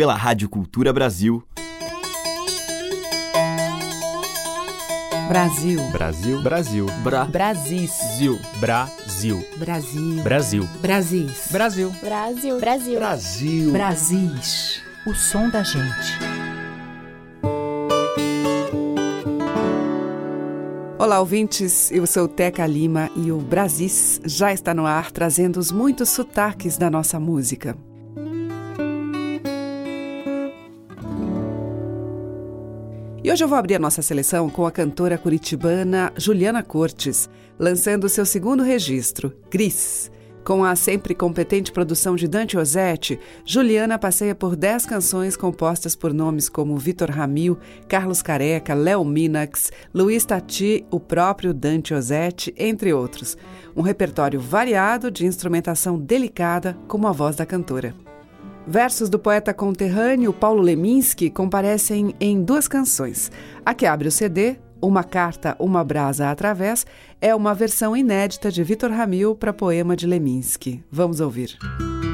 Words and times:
pela 0.00 0.14
Rádio 0.14 0.48
Cultura 0.48 0.94
Brasil. 0.94 1.44
Brasil. 5.28 5.78
Brasil. 5.92 6.42
Brasil. 6.42 6.86
Bra. 7.04 7.26
Brasis. 7.26 7.90
Zil. 8.16 8.38
Brasil. 8.58 9.46
Brasil. 9.58 10.22
Brasil. 10.22 10.68
Brasis. 10.80 11.48
Brasil. 11.52 11.90
Brasil. 12.00 12.58
Brasil. 12.58 12.98
Brasil. 12.98 13.72
Brasis. 13.72 14.82
O 15.06 15.12
som 15.12 15.50
da 15.50 15.62
gente. 15.62 16.18
Olá, 20.98 21.20
ouvintes. 21.20 21.92
Eu 21.92 22.06
sou 22.06 22.26
Teca 22.26 22.66
Lima 22.66 23.10
e 23.14 23.30
o 23.30 23.36
Brasis 23.36 24.18
já 24.24 24.50
está 24.50 24.72
no 24.72 24.86
ar 24.86 25.10
trazendo 25.10 25.58
os 25.58 25.70
muitos 25.70 26.08
sotaques 26.08 26.78
da 26.78 26.90
nossa 26.90 27.20
música. 27.20 27.76
Hoje 33.30 33.44
eu 33.44 33.48
vou 33.48 33.56
abrir 33.56 33.76
a 33.76 33.78
nossa 33.78 34.02
seleção 34.02 34.50
com 34.50 34.66
a 34.66 34.72
cantora 34.72 35.16
curitibana 35.16 36.12
Juliana 36.16 36.64
Cortes, 36.64 37.30
lançando 37.56 38.08
seu 38.08 38.26
segundo 38.26 38.60
registro, 38.64 39.32
Gris. 39.48 40.10
Com 40.42 40.64
a 40.64 40.74
sempre 40.74 41.14
competente 41.14 41.70
produção 41.70 42.16
de 42.16 42.26
Dante 42.26 42.58
Ozzetti, 42.58 43.20
Juliana 43.44 44.00
passeia 44.00 44.34
por 44.34 44.56
dez 44.56 44.84
canções 44.84 45.36
compostas 45.36 45.94
por 45.94 46.12
nomes 46.12 46.48
como 46.48 46.76
Vitor 46.76 47.08
Ramil, 47.08 47.56
Carlos 47.86 48.20
Careca, 48.20 48.74
Léo 48.74 49.04
Minax, 49.04 49.70
Luiz 49.94 50.24
Tati, 50.24 50.84
o 50.90 50.98
próprio 50.98 51.54
Dante 51.54 51.94
Ozzetti, 51.94 52.52
entre 52.58 52.92
outros. 52.92 53.38
Um 53.76 53.82
repertório 53.82 54.40
variado 54.40 55.08
de 55.08 55.24
instrumentação 55.24 56.00
delicada 56.00 56.76
como 56.88 57.06
a 57.06 57.12
voz 57.12 57.36
da 57.36 57.46
cantora. 57.46 57.94
Versos 58.70 59.08
do 59.08 59.18
poeta 59.18 59.52
conterrâneo 59.52 60.32
Paulo 60.32 60.62
Leminski 60.62 61.28
comparecem 61.28 62.14
em 62.20 62.40
duas 62.40 62.68
canções. 62.68 63.28
A 63.66 63.74
que 63.74 63.84
abre 63.84 64.06
o 64.06 64.12
CD, 64.12 64.58
Uma 64.80 65.02
Carta, 65.02 65.56
Uma 65.58 65.82
Brasa 65.82 66.30
Através, 66.30 66.86
é 67.20 67.34
uma 67.34 67.52
versão 67.52 67.96
inédita 67.96 68.48
de 68.48 68.62
Vitor 68.62 68.92
Ramil 68.92 69.34
para 69.34 69.52
poema 69.52 69.96
de 69.96 70.06
Leminski. 70.06 70.84
Vamos 70.88 71.18
ouvir. 71.18 71.58
Uma 71.60 72.09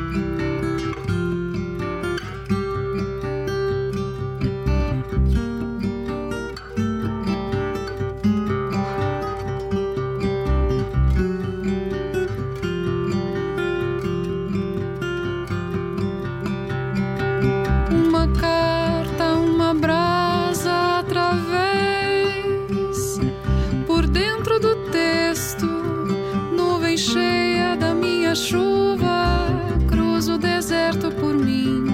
chuva, 28.36 29.48
cruza 29.88 30.34
o 30.34 30.38
deserto 30.38 31.10
por 31.10 31.34
mim, 31.34 31.86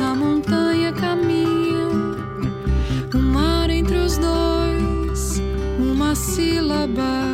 a 0.00 0.14
montanha 0.14 0.92
caminha, 0.92 1.88
o 3.14 3.18
mar 3.18 3.68
entre 3.68 3.96
os 3.96 4.16
dois, 4.16 5.42
uma 5.78 6.14
sílaba, 6.14 7.26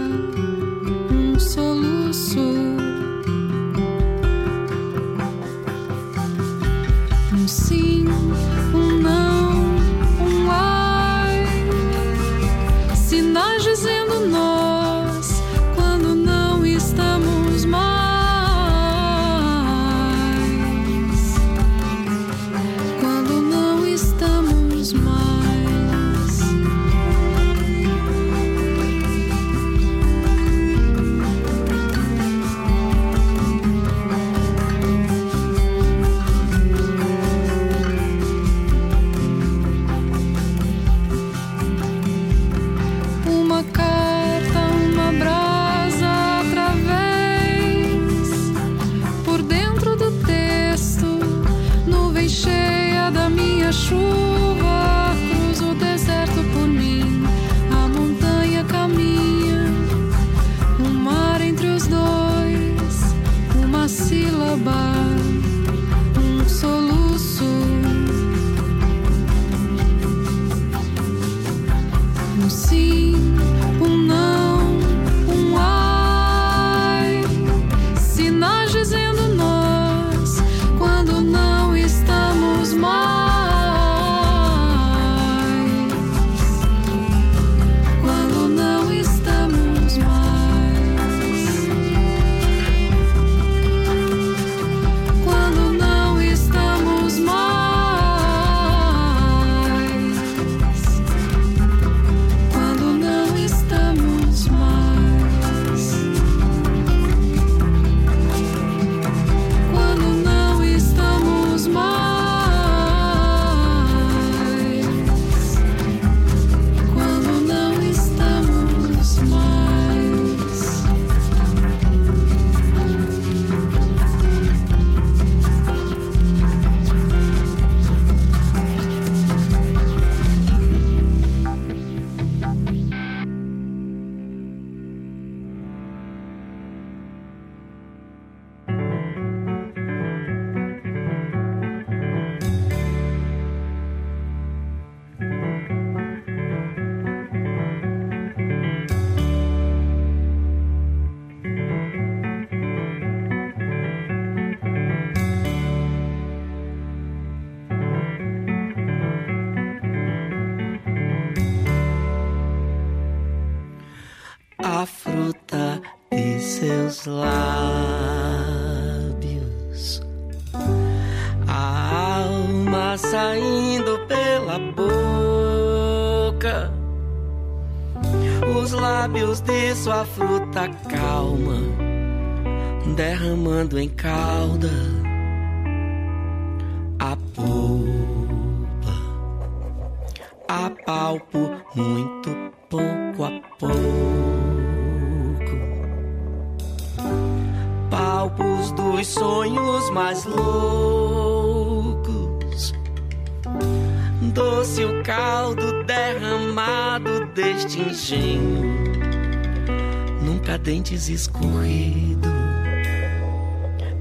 Nunca 210.46 210.58
dentes 210.58 211.08
escorrido 211.08 212.28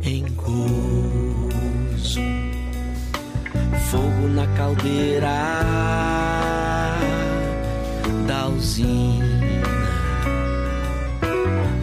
em 0.03 0.23
gozo. 0.35 2.21
Fogo 3.89 4.27
na 4.27 4.45
caldeira 4.55 5.27
da 8.27 8.47
usina. 8.47 9.25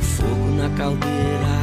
Fogo 0.01 0.55
na 0.57 0.71
caldeira, 0.77 1.59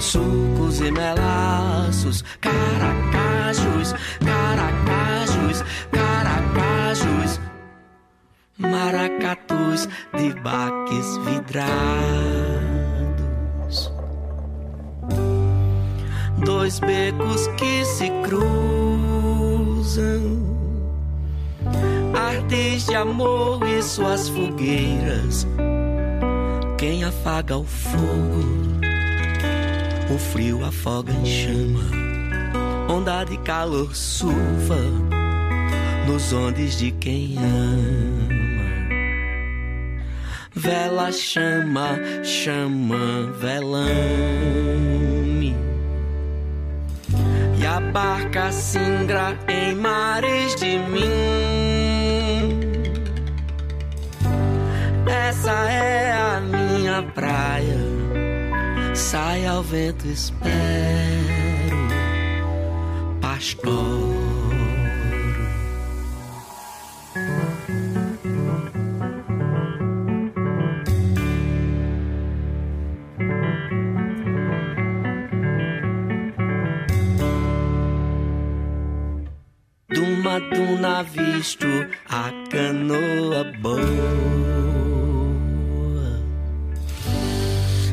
sucos 0.00 0.80
e 0.82 0.90
melaços, 0.90 2.22
caracajos, 2.42 3.94
caracajos, 3.94 3.94
caracajos, 4.20 5.64
maracatus 8.62 9.88
de 10.16 10.32
baques 10.40 11.16
vidrados. 11.18 11.82
Dois 16.44 16.80
becos 16.80 17.46
que 17.58 17.84
se 17.84 18.10
cruzam 18.24 19.02
ardis 22.52 22.86
de 22.86 22.94
amor 22.94 23.66
e 23.66 23.82
suas 23.82 24.28
fogueiras. 24.28 25.46
Quem 26.78 27.04
afaga 27.04 27.56
o 27.56 27.64
fogo, 27.64 28.80
o 30.12 30.18
frio 30.18 30.64
afoga 30.64 31.12
em 31.12 31.24
chama. 31.24 31.80
Onda 32.88 33.24
de 33.24 33.38
calor 33.38 33.94
surfa 33.94 34.80
nos 36.06 36.32
ondes 36.32 36.76
de 36.78 36.90
quem 36.92 37.36
ama. 37.38 38.51
Vela 40.62 41.10
chama, 41.10 41.98
chama, 42.22 43.32
velame. 43.40 43.96
E 47.58 47.66
a 47.66 47.80
barca 47.80 48.52
singra 48.52 49.36
em 49.48 49.74
mares 49.74 50.54
de 50.54 50.78
mim. 50.78 51.02
Essa 55.04 55.50
é 55.68 56.12
a 56.12 56.40
minha 56.40 57.02
praia. 57.12 57.80
Sai 58.94 59.44
ao 59.44 59.64
vento, 59.64 60.06
espero. 60.06 60.52
Pastor. 63.20 64.21
Duma 80.72 81.02
duna 81.02 81.02
visto 81.02 81.66
a 82.08 82.30
canoa 82.50 83.44
boa. 83.60 83.82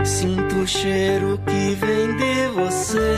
Sinto 0.05 0.55
o 0.55 0.67
cheiro 0.67 1.39
que 1.45 1.75
vem 1.75 2.15
de 2.15 2.47
você 2.55 3.17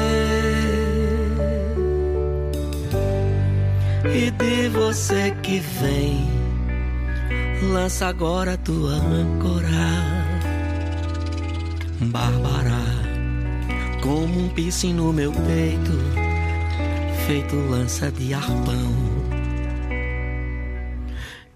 e 4.13 4.31
de 4.31 4.69
você 4.69 5.31
que 5.43 5.59
vem. 5.59 6.27
Lança 7.71 8.07
agora 8.07 8.57
tua 8.57 8.93
âncora, 8.93 9.91
Bárbara, 12.01 12.81
como 14.01 14.45
um 14.45 14.49
piercing 14.49 14.93
no 14.93 15.13
meu 15.13 15.31
peito 15.31 16.21
feito 17.27 17.55
lança 17.55 18.11
de 18.11 18.33
arpão. 18.33 19.10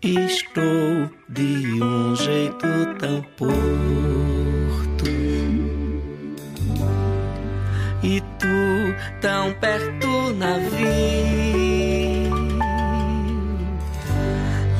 Estou 0.06 1.10
de 1.28 1.82
um 1.82 2.16
jeito 2.16 2.68
tão 3.00 3.24
porto. 3.36 5.10
E 8.04 8.22
tu 8.38 8.46
tão 9.20 9.52
perto 9.54 10.32
navio. 10.36 10.86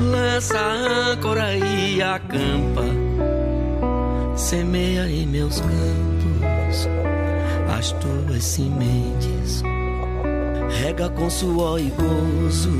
Lança 0.00 0.60
a 0.60 1.10
âncora 1.10 1.56
e 1.56 2.00
acampa. 2.00 2.84
Semeia 4.36 5.08
em 5.08 5.26
meus 5.26 5.60
campos 5.60 6.88
as 7.76 7.90
tuas 7.90 8.44
sementes 8.44 9.64
rega 10.80 11.08
com 11.10 11.28
suor 11.28 11.80
e 11.80 11.90
gozo 11.90 12.78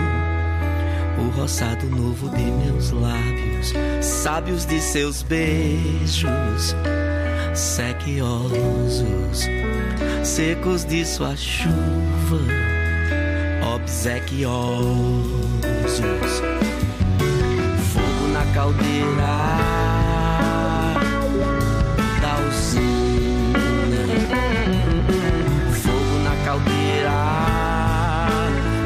o 1.18 1.28
roçado 1.30 1.86
novo 1.86 2.28
de 2.30 2.42
meus 2.42 2.90
lábios, 2.90 3.72
sábios 4.00 4.64
de 4.66 4.80
seus 4.80 5.22
beijos, 5.22 6.74
sequiosos, 7.54 9.46
secos 10.22 10.84
de 10.84 11.04
sua 11.06 11.34
chuva, 11.36 12.40
obsequiosos. 13.74 15.22
Fogo 17.92 18.28
na 18.32 18.44
caldeira 18.54 19.36
da 22.20 22.38
usina, 22.48 24.04
fogo 25.72 26.18
na 26.24 26.36
caldeira 26.44 26.86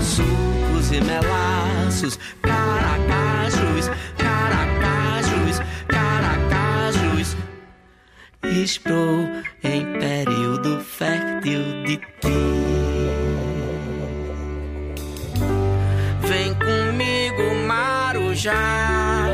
sucos 0.01 0.93
e 0.93 1.01
melaços, 1.01 1.40
Estou 8.73 9.29
em 9.65 9.85
período 9.99 10.79
fértil 10.79 11.61
de 11.83 11.97
ti. 11.97 12.41
Vem 16.21 16.55
comigo, 16.55 17.67
Marujá. 17.67 19.27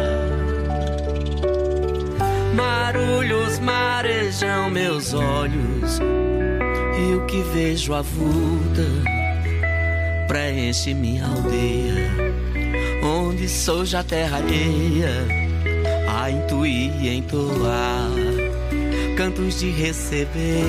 Marulhos 2.54 3.58
marejam 3.58 4.70
meus 4.70 5.12
olhos 5.12 6.00
e 6.98 7.14
o 7.14 7.26
que 7.26 7.42
vejo 7.42 7.92
avulta 7.92 8.86
preenche 10.26 10.94
minha 10.94 11.26
aldeia, 11.26 12.10
onde 13.04 13.46
sou 13.50 13.84
já 13.84 14.02
terra 14.02 14.38
alheia, 14.38 15.26
a 16.08 16.30
intuir 16.30 16.90
e 17.02 17.18
entoar 17.18 18.25
cantos 19.16 19.60
de 19.60 19.72
receber 19.72 20.62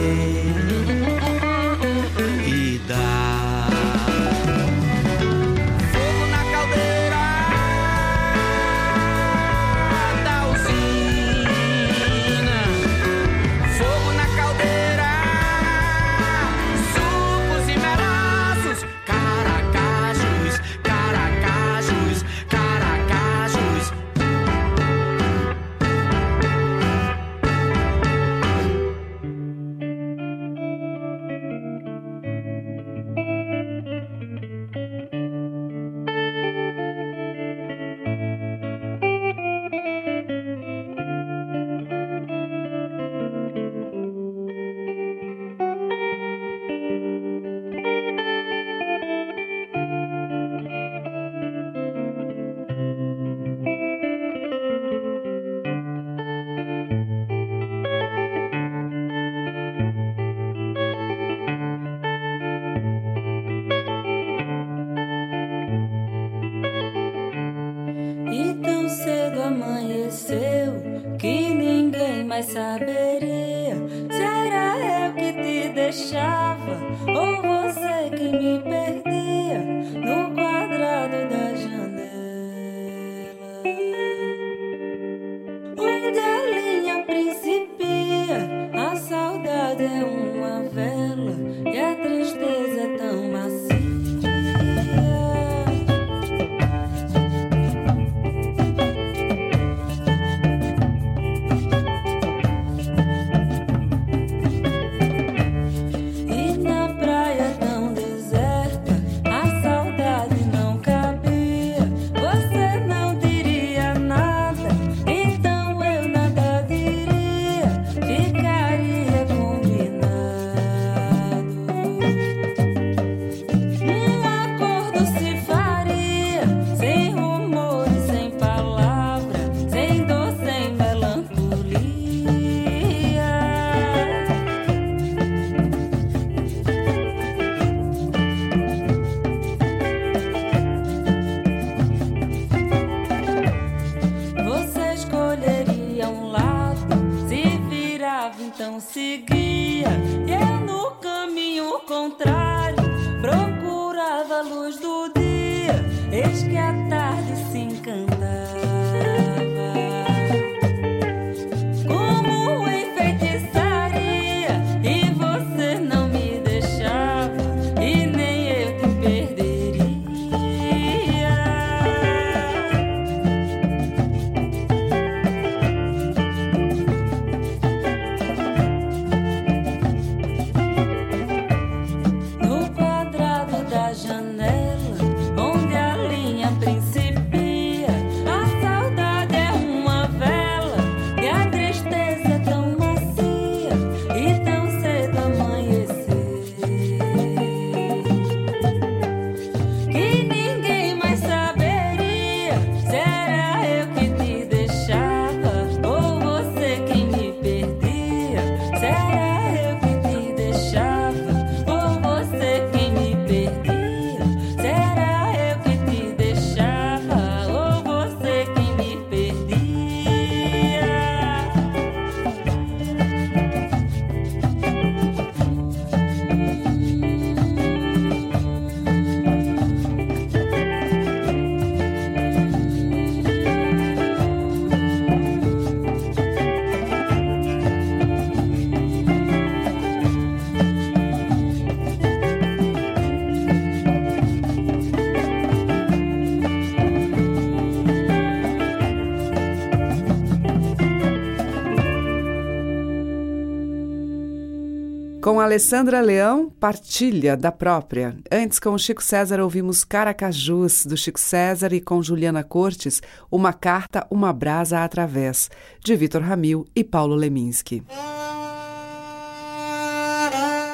Alessandra 255.47 256.01
Leão, 256.01 256.49
Partilha 256.49 257.37
da 257.37 257.53
Própria. 257.53 258.17
Antes, 258.29 258.59
com 258.59 258.71
o 258.71 258.77
Chico 258.77 259.01
César, 259.01 259.39
ouvimos 259.39 259.85
Caracajus, 259.85 260.85
do 260.85 260.97
Chico 260.97 261.17
César, 261.17 261.71
e 261.71 261.79
com 261.79 262.03
Juliana 262.03 262.43
Cortes, 262.43 263.01
Uma 263.31 263.53
Carta, 263.53 264.05
Uma 264.11 264.33
Brasa 264.33 264.83
Através, 264.83 265.49
de 265.79 265.95
Vitor 265.95 266.21
Ramil 266.21 266.67
e 266.75 266.83
Paulo 266.83 267.15
Leminski. 267.15 267.81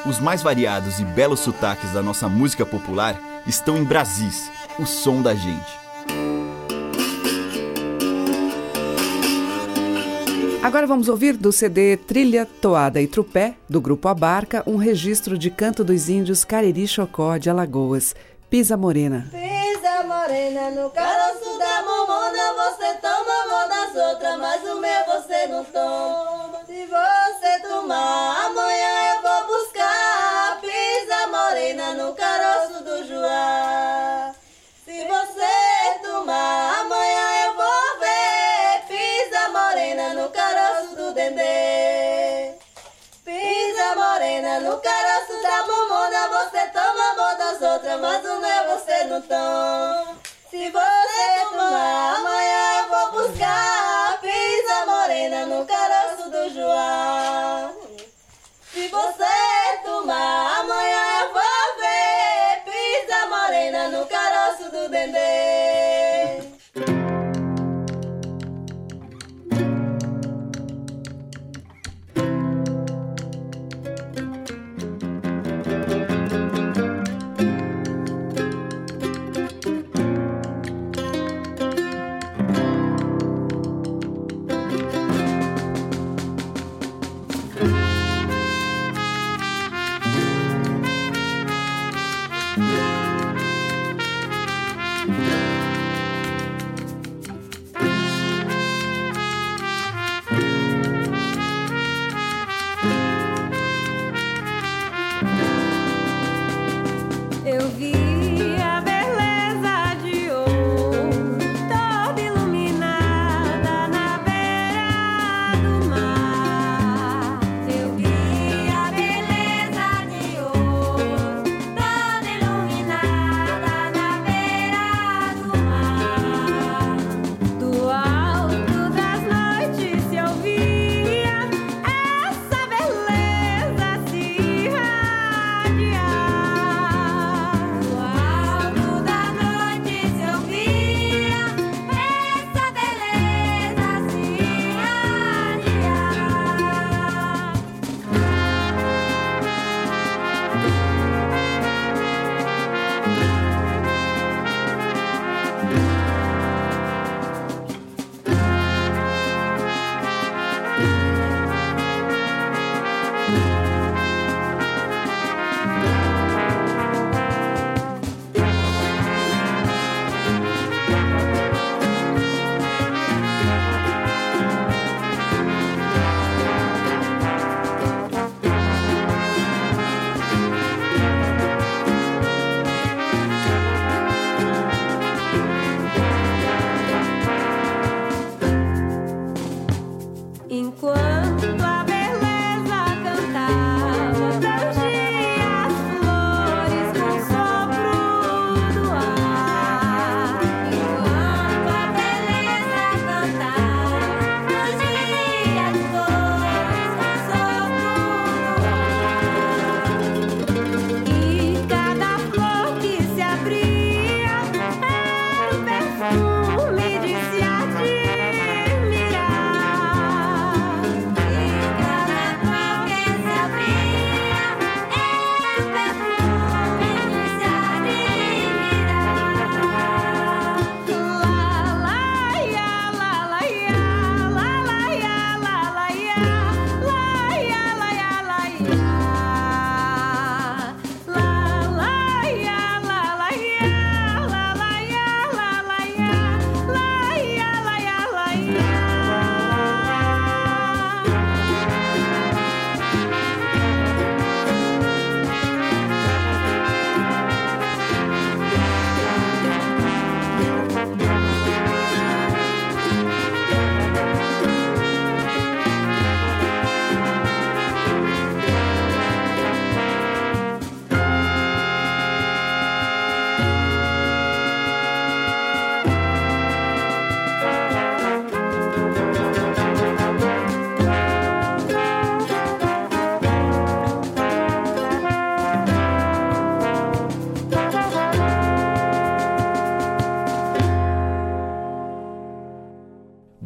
Os 0.08 0.20
mais 0.20 0.42
variados 0.42 1.00
e 1.00 1.06
belos 1.06 1.42
sotaques 1.42 1.94
da 1.94 2.02
nossa 2.02 2.28
música 2.28 2.66
popular 2.66 3.44
estão 3.46 3.78
em 3.78 3.84
Brasis, 3.84 4.50
o 4.80 4.88
som 4.88 5.22
da 5.22 5.36
gente. 5.36 5.83
Agora 10.64 10.88
vamos 10.88 11.10
ouvir 11.10 11.36
do 11.36 11.52
CD 11.52 11.98
Trilha, 11.98 12.46
Toada 12.46 13.02
e 13.02 13.06
Trupé, 13.06 13.56
do 13.68 13.82
Grupo 13.82 14.08
Abarca, 14.08 14.64
um 14.66 14.78
registro 14.78 15.38
de 15.38 15.52
canto 15.52 15.84
dos 15.84 16.08
índios 16.08 16.46
Cariri 16.46 16.88
Chocó 16.88 17.36
de 17.36 17.50
Alagoas, 17.50 18.16
Pisa 18.50 18.78
Morena. 18.78 19.28
Pisa 19.30 20.04
Morena, 20.04 20.72
no 20.72 20.90
caroço 20.90 21.60
da 21.60 21.82
mamona 21.82 22.54
você 22.54 22.94
toma 23.02 23.34
a 23.44 23.48
mão 23.50 23.68
das 23.68 24.10
outras, 24.10 24.40
mas 24.40 24.64
o 24.64 24.80
meu 24.80 25.06
você 25.06 25.48
não 25.48 25.66
toma. 25.66 26.66
Se 26.66 26.86
você 26.86 27.68
tomar, 27.68 28.46
amanhã 28.46 29.03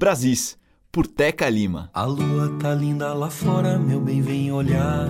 Brasis, 0.08 0.58
por 0.90 1.06
Teca 1.06 1.50
Lima. 1.50 1.90
A 1.94 2.06
lua 2.06 2.56
tá 2.62 2.74
linda 2.74 3.14
lá 3.14 3.30
fora, 3.30 3.78
meu 3.78 4.00
bem, 4.00 4.22
vem 4.22 4.50
olhar. 4.54 5.10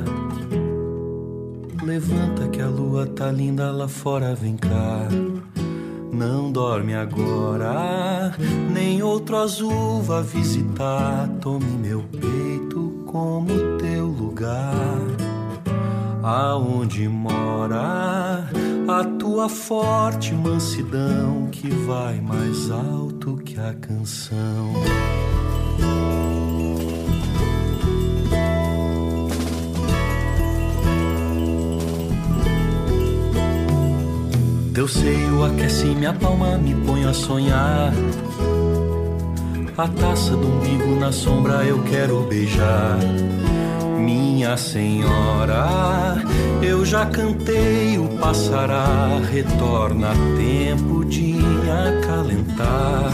Levanta 1.83 2.47
que 2.47 2.60
a 2.60 2.67
lua 2.67 3.05
tá 3.05 3.31
linda 3.31 3.69
lá 3.69 3.88
fora, 3.88 4.33
vem 4.33 4.57
cá. 4.57 5.07
Não 6.12 6.51
dorme 6.51 6.95
agora, 6.95 8.33
nem 8.73 9.03
outro 9.03 9.38
azul 9.38 10.01
vá 10.01 10.21
visitar. 10.21 11.29
Tome 11.41 11.77
meu 11.77 12.01
peito 12.01 13.03
como 13.05 13.77
teu 13.77 14.07
lugar. 14.07 14.97
Aonde 16.23 17.07
mora 17.07 18.26
a 19.38 19.41
tua 19.41 19.50
forte 19.50 20.34
mansidão 20.34 21.47
que 21.52 21.69
vai 21.69 22.19
mais 22.19 22.71
alto 22.71 23.38
que 23.45 23.60
a 23.60 23.71
canção. 23.76 24.73
Teu 34.73 34.88
seio 34.88 35.43
aquece 35.43 35.86
minha 35.86 36.13
palma, 36.13 36.58
me 36.58 36.73
põe 36.84 37.06
a 37.06 37.13
sonhar. 37.13 37.93
A 39.78 39.88
taça 39.88 40.32
do 40.32 40.47
umbigo 40.47 40.95
na 41.00 41.12
sombra 41.12 41.63
eu 41.63 41.84
quero 41.84 42.21
beijar. 42.23 42.97
Minha 43.97 44.55
senhora, 44.55 46.15
eu 46.62 46.86
já 46.86 47.05
cantei, 47.05 47.97
o 47.97 48.07
passará, 48.17 49.19
retorna 49.31 50.10
tempo 50.38 51.03
de 51.03 51.36
acalentar. 51.99 53.12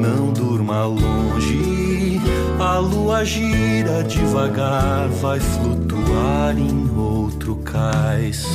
Não 0.00 0.32
durma 0.32 0.84
longe, 0.84 2.20
a 2.58 2.78
lua 2.78 3.24
gira 3.24 4.04
devagar, 4.04 5.08
vai 5.08 5.40
flutuar 5.40 6.56
em 6.56 6.90
outro 6.96 7.56
cais. 7.56 8.46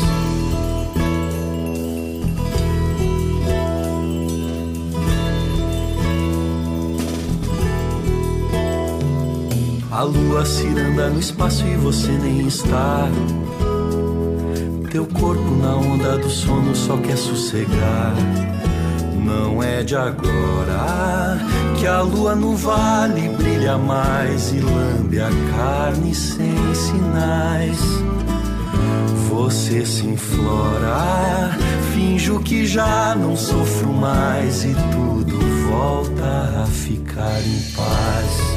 A 9.96 10.04
lua 10.04 10.44
ciranda 10.44 11.10
no 11.10 11.22
espaço 11.22 11.66
e 11.66 11.78
você 11.78 12.12
nem 12.12 12.46
está. 12.46 13.08
Teu 14.92 15.06
corpo 15.06 15.56
na 15.56 15.74
onda 15.74 16.18
do 16.18 16.30
sono 16.30 16.76
só 16.76 16.98
quer 16.98 17.16
sossegar. 17.16 18.14
Não 19.24 19.64
é 19.64 19.84
de 19.84 19.96
agora 19.96 21.40
que 21.80 21.88
a 21.88 22.02
lua 22.02 22.36
no 22.36 22.58
vale 22.58 23.30
brilha 23.38 23.78
mais 23.78 24.52
e 24.52 24.60
lambe 24.60 25.22
a 25.22 25.30
carne 25.56 26.14
sem 26.14 26.76
sinais. 26.76 27.80
Você 29.30 29.86
se 29.86 30.06
inflora, 30.06 31.58
finjo 31.94 32.42
que 32.42 32.66
já 32.66 33.16
não 33.16 33.34
sofro 33.38 33.94
mais 33.94 34.66
e 34.66 34.76
tudo 34.92 35.40
volta 35.70 36.64
a 36.64 36.66
ficar 36.66 37.40
em 37.40 37.62
paz. 37.74 38.55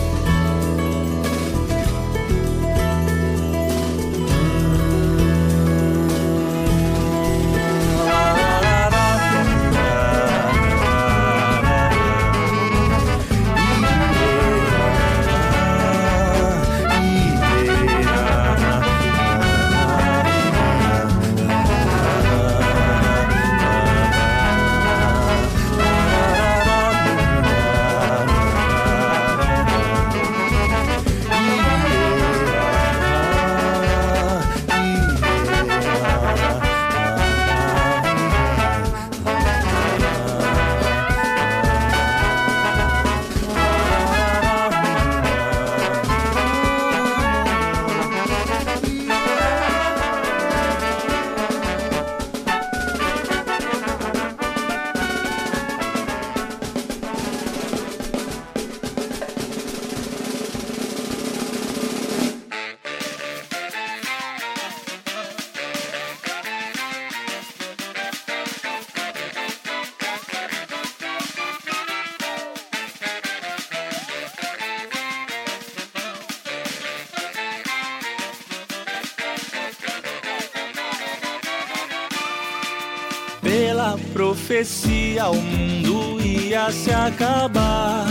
Pela 83.88 83.98
profecia, 84.12 85.31
o 85.31 85.37
mundo 85.40 86.20
ia 86.22 86.70
se 86.70 86.90
acabar. 86.90 88.07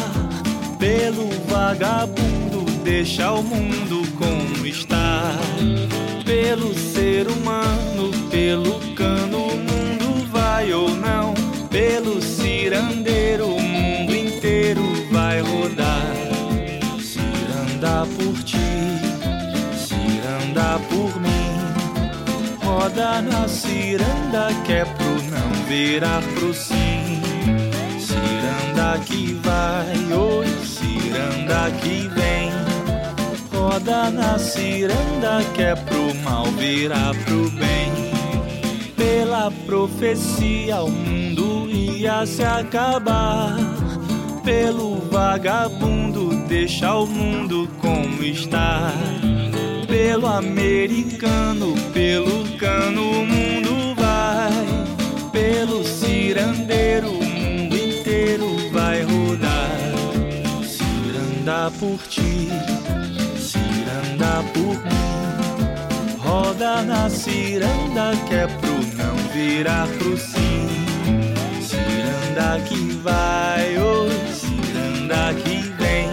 Pelo 0.79 1.29
vagabundo, 1.47 2.65
deixa 2.83 3.31
o 3.31 3.43
mundo 3.43 4.01
como 4.17 4.65
está. 4.65 5.33
Pelo 6.25 6.73
ser 6.73 7.27
humano, 7.27 8.09
pelo 8.31 8.79
cano, 8.95 9.49
o 9.49 9.57
mundo 9.57 10.27
vai 10.31 10.73
ou 10.73 10.89
não. 10.89 11.35
Pelo 11.69 12.23
cirandeiro, 12.23 13.45
o 13.45 13.61
mundo 13.61 14.15
inteiro 14.15 14.81
vai 15.11 15.41
rodar. 15.41 16.11
Ciranda 16.99 18.07
por 18.17 18.43
ti, 18.43 18.57
ciranda 19.77 20.79
por 20.89 21.21
mim. 21.21 21.37
Roda 22.63 23.21
na 23.21 23.47
ciranda 23.47 24.49
que 24.65 24.73
é 24.73 24.85
virar 25.67 26.21
pro 26.33 26.53
sim. 26.53 27.21
Ciranda 27.99 28.99
que 29.05 29.33
vai, 29.43 30.13
oi, 30.13 30.47
ciranda 30.65 31.71
que 31.81 32.07
vem. 32.09 32.51
Roda 33.53 34.09
na 34.09 34.39
ciranda 34.39 35.43
que 35.53 35.61
é 35.61 35.75
pro 35.75 36.15
mal 36.23 36.45
virar 36.45 37.13
pro 37.25 37.49
bem. 37.51 37.91
Pela 38.95 39.51
profecia 39.65 40.81
o 40.81 40.91
mundo 40.91 41.69
ia 41.69 42.25
se 42.25 42.43
acabar. 42.43 43.55
Pelo 44.43 44.95
vagabundo 45.11 46.29
deixa 46.47 46.95
o 46.95 47.05
mundo 47.05 47.69
como 47.81 48.23
está 48.23 48.93
pelo 49.87 50.27
americano, 50.27 51.73
pelo 51.93 52.45
cano 52.57 53.01
o 53.01 53.25
mundo 53.25 53.56
pelo 55.37 55.83
cirandeiro 55.83 57.11
o 57.11 57.23
mundo 57.23 57.75
inteiro 57.75 58.47
vai 58.71 59.03
rodar. 59.03 59.69
Ciranda 60.63 61.71
por 61.79 61.99
ti, 62.07 62.49
ciranda 63.37 64.43
por 64.53 64.75
mim, 64.83 66.17
roda 66.17 66.81
na 66.81 67.07
ciranda 67.09 68.13
que 68.27 68.33
é 68.33 68.47
pro 68.47 68.77
não 68.97 69.15
virar 69.31 69.87
pro 69.99 70.17
sim. 70.17 70.67
Ciranda 71.61 72.59
que 72.67 72.93
vai, 73.03 73.77
oi, 73.77 74.09
ciranda 74.33 75.33
que 75.43 75.59
vem, 75.79 76.09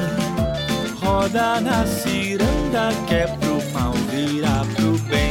roda 1.01 1.63
na 1.63 1.87
ciranda 1.87 2.91
que 3.07 3.15
é 3.15 3.27
pro 3.27 3.73
mal 3.73 3.95
virar 4.11 4.67
pro 4.77 4.99
bem. 5.09 5.24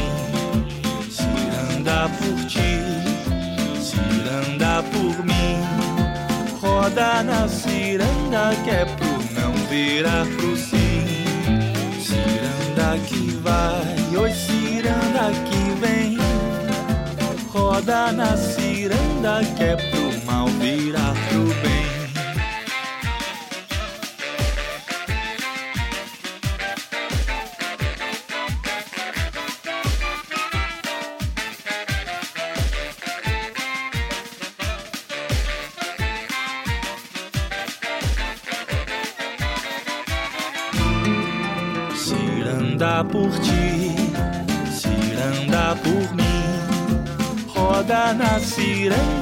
Roda 6.94 7.24
na 7.24 7.48
ciranda 7.48 8.54
que 8.62 8.70
é 8.70 8.84
pro 8.84 9.08
não 9.34 9.52
virar 9.68 10.24
pro 10.36 10.56
sim. 10.56 11.04
Ciranda 12.00 12.96
que 13.08 13.32
vai, 13.42 14.16
oi 14.16 14.30
ciranda 14.30 15.32
que 15.44 15.80
vem. 15.80 16.16
Roda 17.52 18.12
na 18.12 18.36
ciranda 18.36 19.40
que 19.56 19.64
é 19.64 19.74
pro 19.74 20.24
mal 20.24 20.46
virar 20.46 21.14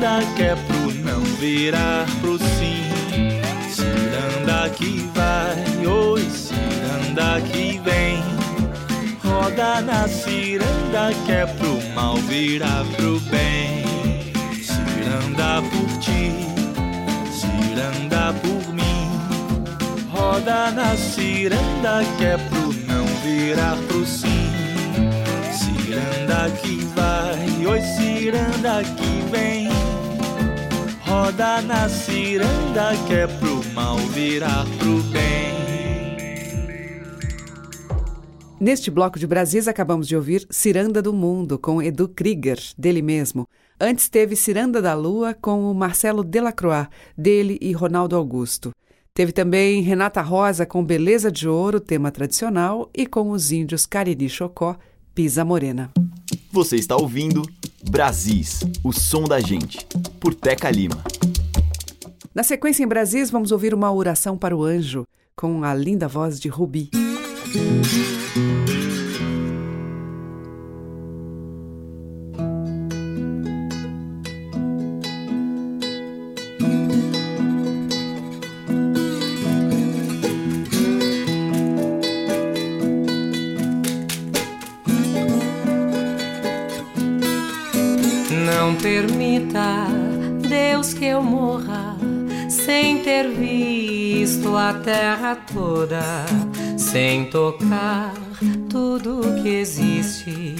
ciranda 0.02 0.26
que 0.34 0.42
é 0.42 0.56
pro 0.56 0.92
não 0.94 1.20
virar 1.36 2.06
pro 2.20 2.36
sim. 2.36 2.82
Ciranda 3.70 4.68
que 4.70 5.08
vai, 5.14 5.86
oi, 5.86 6.28
ciranda 6.28 7.40
que 7.42 7.80
vem. 7.84 8.20
Roda 9.22 9.80
na 9.80 10.08
ciranda 10.08 11.12
que 11.24 11.30
é 11.30 11.46
pro 11.46 11.80
mal 11.94 12.16
virar 12.16 12.84
pro 12.96 13.20
bem. 13.30 13.84
Ciranda 14.60 15.62
por 15.70 15.98
ti, 16.00 16.32
ciranda 17.30 18.34
por 18.42 18.74
mim. 18.74 19.08
Roda 20.10 20.72
na 20.72 20.96
ciranda 20.96 22.02
que 22.18 22.24
é 22.24 22.38
pro 22.38 22.72
não 22.88 23.06
virar 23.22 23.76
pro 23.86 24.04
sim. 24.04 24.50
Ciranda 25.52 26.50
que 26.60 26.84
vai, 26.96 27.66
oi 27.66 27.80
ciranda 27.80 28.82
que 28.82 29.30
vem. 29.30 29.71
Roda 31.22 31.62
na 31.62 31.88
ciranda 31.88 32.90
que 33.06 33.14
é 33.14 33.28
pro 33.28 33.62
mal 33.74 33.96
virar 33.96 34.66
pro 34.76 35.00
bem. 35.04 35.52
Neste 38.58 38.90
bloco 38.90 39.20
de 39.20 39.26
Brasis, 39.28 39.68
acabamos 39.68 40.08
de 40.08 40.16
ouvir 40.16 40.44
Ciranda 40.50 41.00
do 41.00 41.12
Mundo, 41.12 41.60
com 41.60 41.80
Edu 41.80 42.08
Krieger, 42.08 42.58
dele 42.76 43.02
mesmo. 43.02 43.46
Antes 43.80 44.08
teve 44.08 44.34
Ciranda 44.34 44.82
da 44.82 44.94
Lua, 44.94 45.32
com 45.32 45.70
o 45.70 45.72
Marcelo 45.72 46.24
Delacroix, 46.24 46.88
dele 47.16 47.56
e 47.60 47.70
Ronaldo 47.70 48.16
Augusto. 48.16 48.72
Teve 49.14 49.30
também 49.30 49.80
Renata 49.80 50.22
Rosa, 50.22 50.66
com 50.66 50.84
Beleza 50.84 51.30
de 51.30 51.48
Ouro, 51.48 51.78
tema 51.78 52.10
tradicional, 52.10 52.90
e 52.92 53.06
com 53.06 53.30
os 53.30 53.52
índios 53.52 53.86
Cariri 53.86 54.28
Chocó, 54.28 54.76
Pisa 55.14 55.44
Morena. 55.44 55.92
Você 56.50 56.76
está 56.76 56.96
ouvindo 56.96 57.42
Brasis, 57.88 58.60
o 58.84 58.92
som 58.92 59.24
da 59.24 59.40
gente, 59.40 59.86
por 60.20 60.34
Teca 60.34 60.70
Lima. 60.70 61.02
Na 62.34 62.42
sequência, 62.42 62.82
em 62.82 62.86
Brasis, 62.86 63.30
vamos 63.30 63.52
ouvir 63.52 63.74
uma 63.74 63.92
oração 63.92 64.38
para 64.38 64.56
o 64.56 64.64
anjo, 64.64 65.06
com 65.36 65.64
a 65.64 65.74
linda 65.74 66.08
voz 66.08 66.40
de 66.40 66.48
Rubi. 66.48 66.90
Que 90.98 91.06
eu 91.06 91.22
morra 91.22 91.96
sem 92.48 92.98
ter 93.02 93.28
visto 93.28 94.56
a 94.56 94.72
terra 94.72 95.36
toda, 95.52 96.00
sem 96.76 97.24
tocar 97.28 98.14
tudo 98.70 99.42
que 99.42 99.48
existe. 99.48 100.54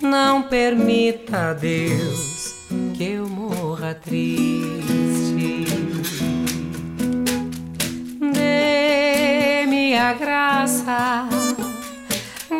Não 0.00 0.42
permita, 0.42 1.54
Deus, 1.54 2.54
que 2.94 3.04
eu 3.04 3.28
morra 3.28 3.94
triste. 3.94 5.64
Dê-me 8.20 9.94
a 9.96 10.12
graça 10.12 11.28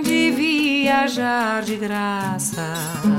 de 0.03 0.31
viajar 0.31 1.63
de 1.63 1.77
graça 1.77 3.18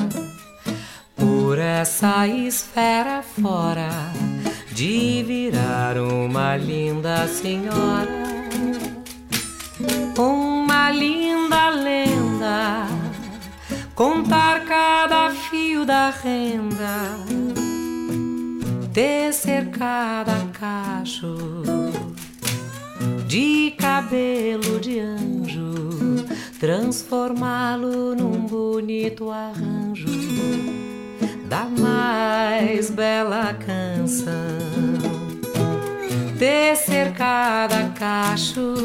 por 1.49 1.57
essa 1.57 2.27
esfera 2.27 3.23
fora, 3.23 3.89
de 4.71 5.23
virar 5.23 5.97
uma 5.97 6.55
linda 6.55 7.27
senhora, 7.27 8.23
uma 10.15 10.91
linda 10.91 11.69
lenda, 11.71 12.85
contar 13.95 14.63
cada 14.65 15.31
fio 15.31 15.85
da 15.85 16.11
renda, 16.11 17.17
tecer 18.93 19.71
cada 19.71 20.45
cacho 20.53 21.35
de 23.25 23.71
cabelo 23.71 24.79
de 24.79 24.99
anjo, 24.99 26.27
transformá-lo 26.59 28.13
num 28.13 28.45
bonito 28.45 29.31
arranjo 29.31 30.98
da 31.49 31.65
mais 31.65 32.91
bela 32.91 33.55
canção. 33.55 34.35
Tecer 36.37 37.11
cada 37.13 37.89
cacho 37.89 38.75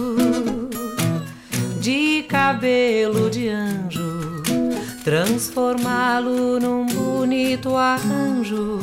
de 1.79 2.22
cabelo 2.22 3.29
de 3.29 3.50
anjo, 3.50 4.42
transformá-lo 5.05 6.59
num 6.59 6.87
bonito 6.87 7.77
arranjo 7.77 8.81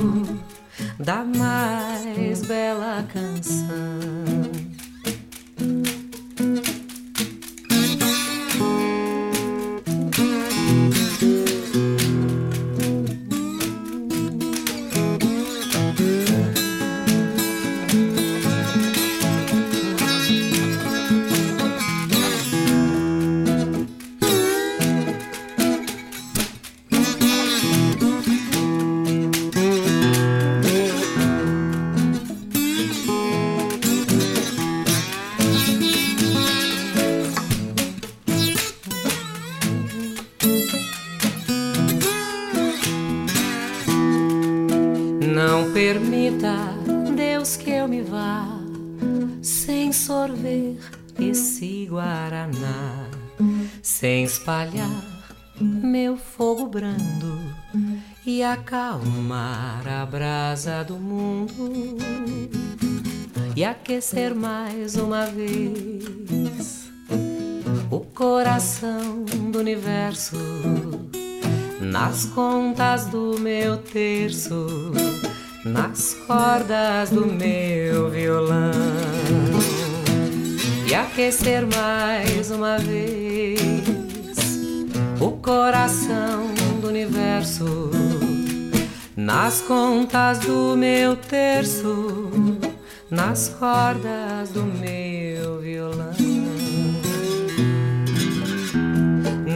da 1.00 1.26
mais 1.26 2.46
bela 2.46 3.04
canção. 3.12 4.40
Espalhar 54.62 54.89
meu 55.60 56.17
fogo 56.17 56.67
brando 56.67 57.39
e 58.26 58.43
acalmar 58.43 59.88
a 59.88 60.06
brasa 60.06 60.84
do 60.84 60.95
mundo 60.97 61.97
e 63.56 63.63
aquecer 63.63 64.36
mais 64.36 64.95
uma 64.95 65.26
vez 65.26 66.91
o 67.89 68.00
coração 68.02 69.24
do 69.52 69.60
universo 69.60 70.38
nas 71.80 72.26
contas 72.26 73.06
do 73.08 73.39
meu 73.39 73.78
terço, 73.78 74.91
nas 75.65 76.13
cordas 76.26 77.10
do 77.10 77.26
meu 77.26 78.10
violão. 78.10 78.71
E 80.88 80.93
aquecer 80.93 81.65
mais 81.65 82.52
uma 82.52 82.78
vez 82.78 83.21
o 85.22 85.34
coração 85.34 86.48
do 86.82 86.88
universo, 86.88 87.92
nas 89.16 89.62
contas 89.62 90.40
do 90.40 90.76
meu 90.76 91.16
terço, 91.16 92.32
nas 93.08 93.50
cordas 93.50 94.50
do 94.50 94.64
meu 94.64 95.60
violão. 95.60 96.16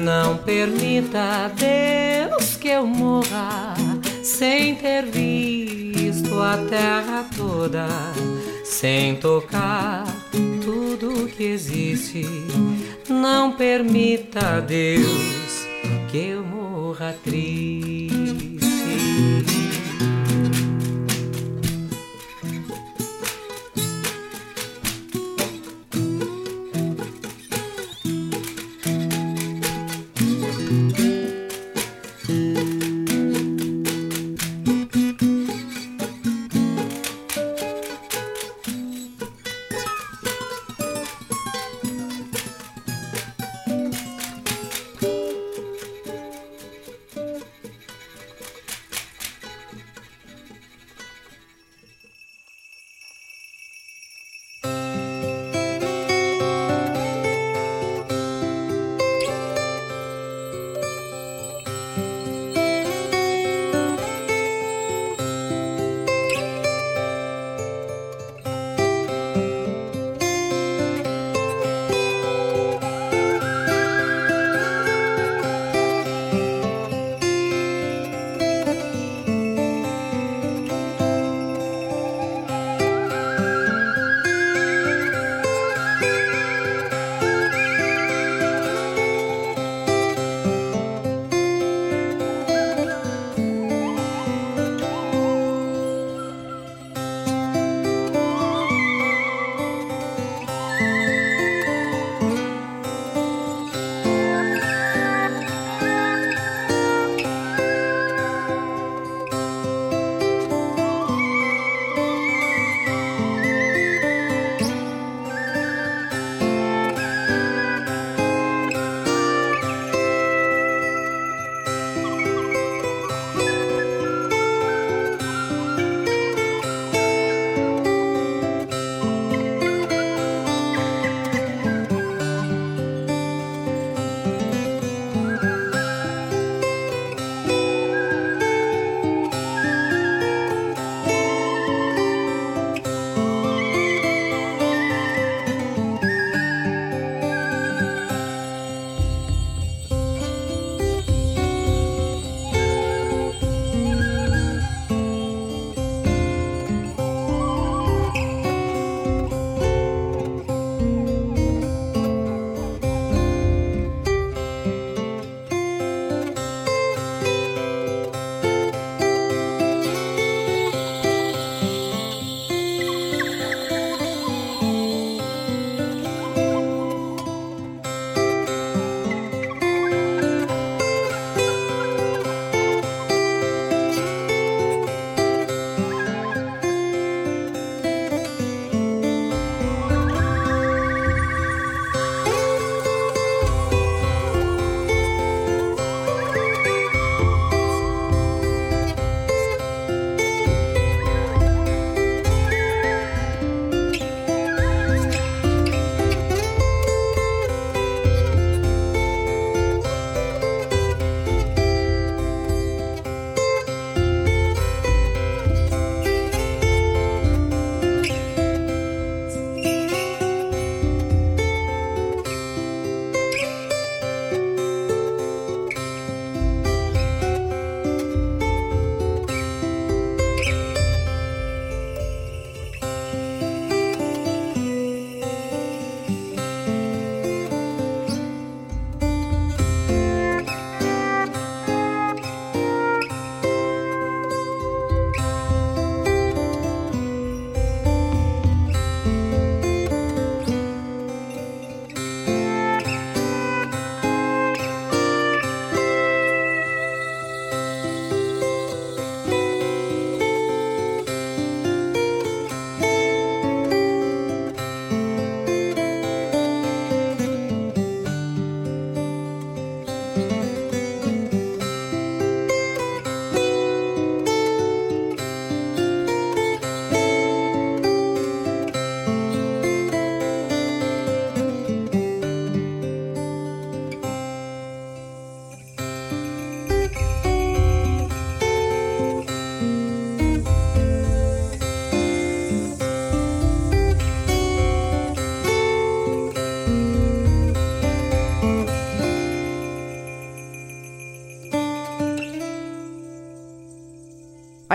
Não 0.04 0.38
permita, 0.38 1.51
Deus, 1.56 2.56
que 2.58 2.67
eu 2.67 2.86
morra 2.86 3.73
sem 4.21 4.75
ter 4.75 5.04
visto 5.06 6.39
a 6.39 6.58
terra 6.69 7.25
toda, 7.36 7.88
sem 8.63 9.15
tocar 9.15 10.06
tudo 10.63 11.28
que 11.28 11.43
existe. 11.43 12.23
Não 13.10 13.51
permita, 13.51 14.62
Deus, 14.62 15.44
que 16.15 16.30
eu 16.30 16.45
morra 16.45 17.13
triste. 17.25 18.15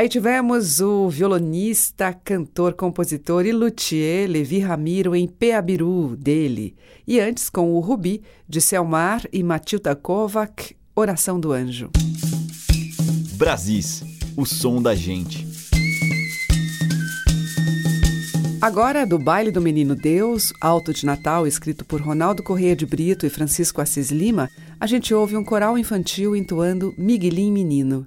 Aí 0.01 0.09
tivemos 0.09 0.81
o 0.81 1.11
violonista, 1.11 2.15
cantor, 2.15 2.73
compositor 2.73 3.45
e 3.45 3.53
luthier 3.53 4.31
Levi 4.31 4.59
Ramiro 4.59 5.15
em 5.15 5.29
Peabiru, 5.29 6.17
dele. 6.17 6.75
E 7.07 7.21
antes 7.21 7.51
com 7.51 7.75
o 7.75 7.81
Rubi, 7.81 8.23
de 8.49 8.63
Selmar 8.63 9.29
e 9.31 9.43
Matilda 9.43 9.95
Kovac, 9.95 10.75
Oração 10.97 11.39
do 11.39 11.53
Anjo. 11.53 11.91
Brasis, 13.35 14.03
o 14.39 14.47
som 14.47 14.81
da 14.81 14.95
gente. 14.95 15.47
Agora, 18.59 19.05
do 19.05 19.19
baile 19.19 19.51
do 19.51 19.61
Menino 19.61 19.95
Deus, 19.95 20.51
alto 20.63 20.95
de 20.95 21.05
Natal, 21.05 21.47
escrito 21.47 21.85
por 21.85 22.01
Ronaldo 22.01 22.43
Correia 22.43 22.75
de 22.75 22.87
Brito 22.87 23.27
e 23.27 23.29
Francisco 23.29 23.83
Assis 23.83 24.11
Lima, 24.11 24.49
a 24.81 24.87
gente 24.87 25.13
ouve 25.13 25.37
um 25.37 25.45
coral 25.45 25.77
infantil 25.77 26.35
entoando 26.35 26.95
Miguelim 26.97 27.53
Menino. 27.53 28.07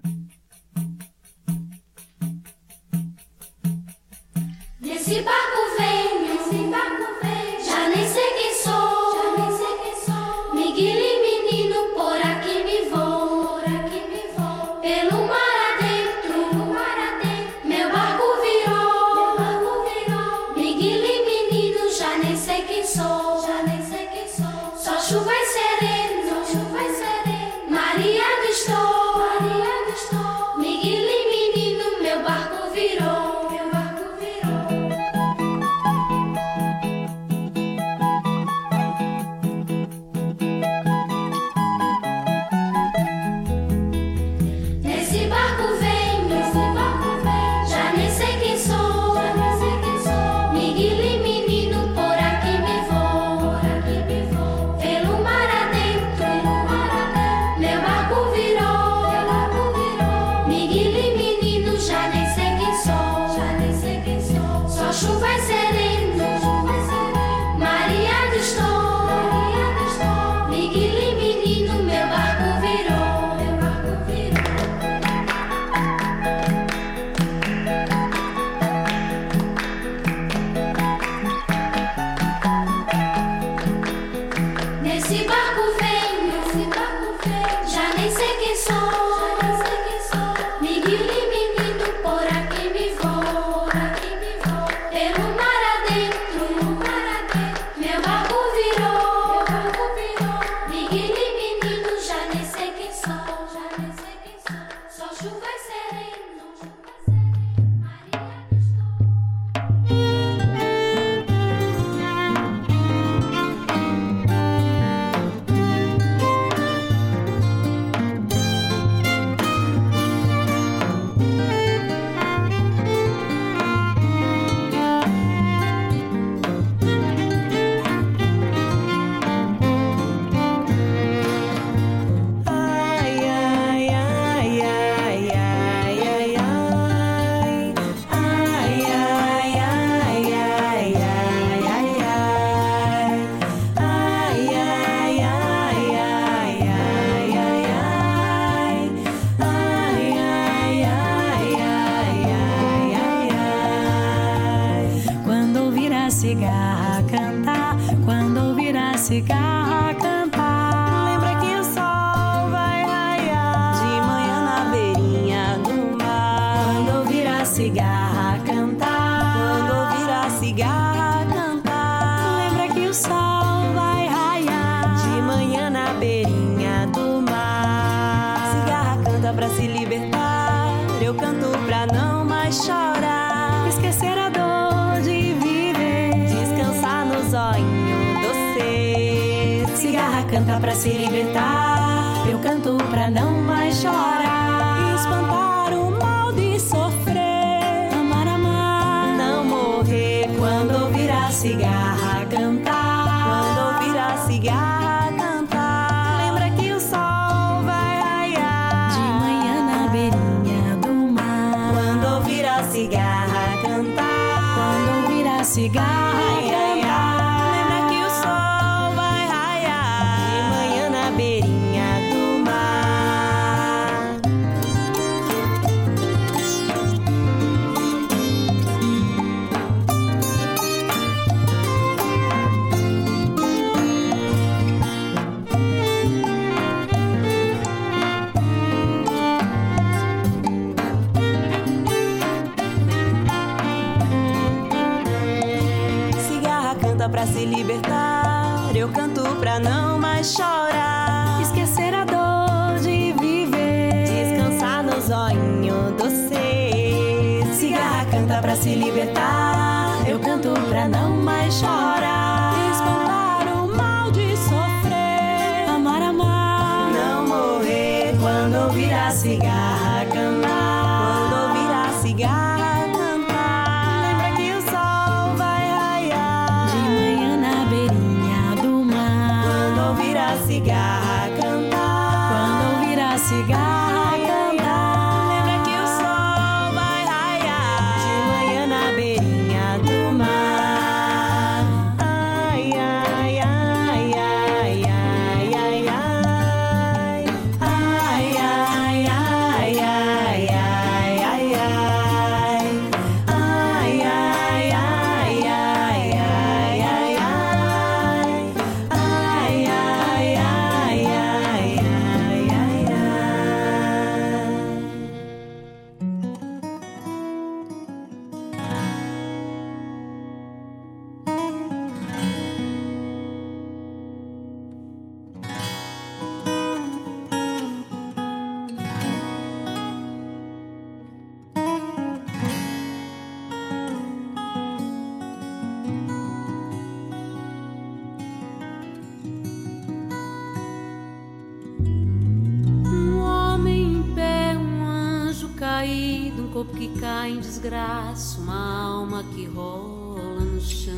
Cai 347.03 347.31
em 347.31 347.39
desgraça, 347.41 348.39
uma 348.39 348.85
alma 348.85 349.25
que 349.35 349.45
rola 349.45 350.39
no 350.39 350.61
chão. 350.61 350.93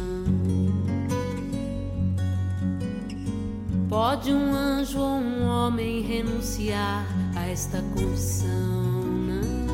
Pode 3.89 4.31
um 4.31 4.53
anjo 4.53 4.99
ou 4.99 5.17
um 5.17 5.47
homem 5.47 6.03
renunciar 6.03 7.03
a 7.35 7.47
esta 7.47 7.81
condição? 7.95 9.01
Não. 9.27 9.65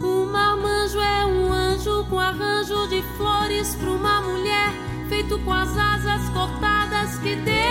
O 0.00 0.26
marmanjo 0.32 0.98
é 0.98 1.26
um 1.26 1.52
anjo 1.52 2.06
com 2.08 2.18
arranjo 2.18 2.88
de 2.88 3.02
flores 3.18 3.74
para 3.74 3.90
uma 3.90 4.22
mulher, 4.22 4.72
feito 5.10 5.38
com 5.40 5.52
as 5.52 5.76
asas 5.76 6.26
cortadas 6.30 7.18
que 7.18 7.36
Deus 7.36 7.65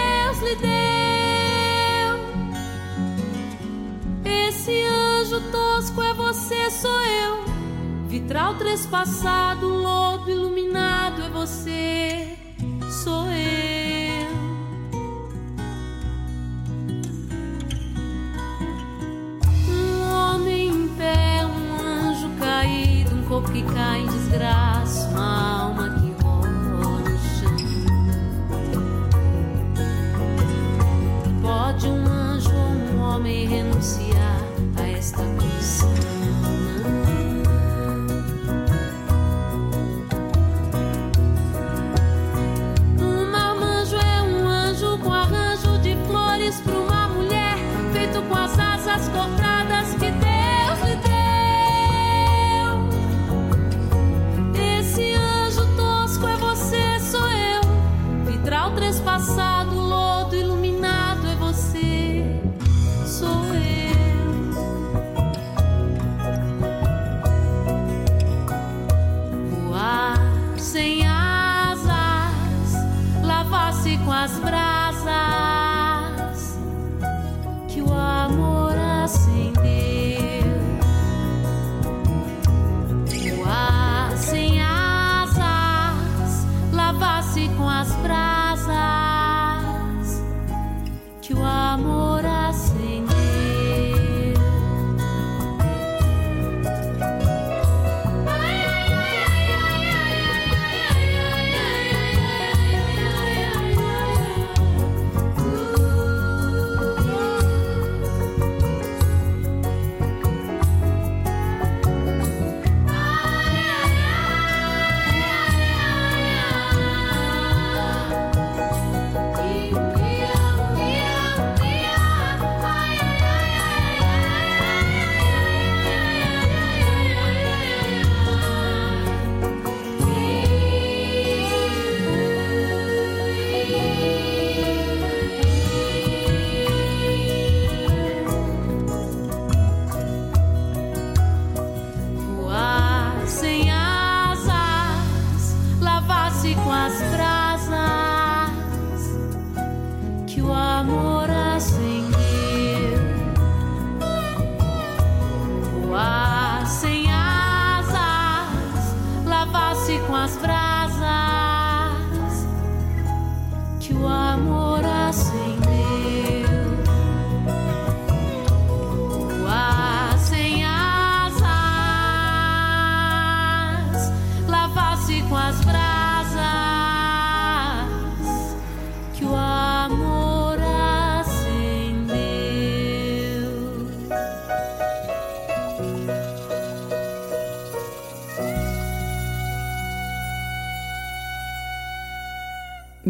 Vitral 8.36 8.56
trespassado, 8.56 9.66
lodo 9.66 10.30
iluminado 10.30 11.22
é 11.22 11.30
você, 11.30 12.35